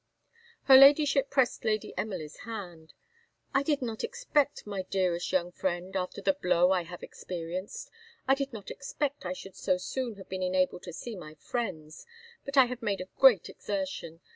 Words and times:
Her 0.63 0.77
Ladyship 0.77 1.29
pressed 1.29 1.63
Lady 1.63 1.93
Emily's 1.95 2.37
hand 2.37 2.95
"I 3.53 3.61
did 3.61 3.83
not 3.83 4.03
expect, 4.03 4.65
my 4.65 4.81
dearest 4.81 5.31
young 5.31 5.51
friend, 5.51 5.95
after 5.95 6.23
the 6.23 6.33
blow 6.33 6.71
I 6.71 6.81
have 6.81 7.03
experienced 7.03 7.91
I 8.27 8.33
did 8.33 8.51
not 8.51 8.71
expect 8.71 9.27
I 9.27 9.33
should 9.33 9.55
so 9.55 9.77
soon 9.77 10.15
have 10.15 10.27
been 10.27 10.41
enabled 10.41 10.81
to 10.85 10.91
see 10.93 11.15
my 11.15 11.35
friends; 11.35 12.07
but 12.43 12.57
I 12.57 12.65
have 12.65 12.81
made 12.81 12.99
a 12.99 13.09
great 13.19 13.47
exertion. 13.47 14.21